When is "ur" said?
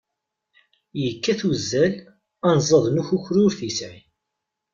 3.45-3.53